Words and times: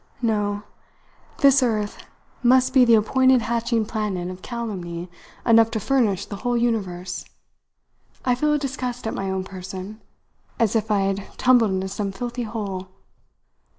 "No, 0.23 0.63
this 1.41 1.61
earth 1.61 2.07
must 2.41 2.73
be 2.73 2.85
the 2.85 2.95
appointed 2.95 3.43
hatching 3.43 3.85
planet 3.85 4.31
of 4.31 4.41
calumny 4.41 5.11
enough 5.45 5.69
to 5.69 5.79
furnish 5.79 6.25
the 6.25 6.37
whole 6.37 6.57
universe. 6.57 7.23
I 8.25 8.33
feel 8.33 8.51
a 8.53 8.57
disgust 8.57 9.05
at 9.05 9.13
my 9.13 9.29
own 9.29 9.43
person, 9.43 10.01
as 10.57 10.75
if 10.75 10.89
I 10.89 11.01
had 11.01 11.37
tumbled 11.37 11.69
into 11.69 11.87
some 11.87 12.11
filthy 12.11 12.41
hole. 12.41 12.87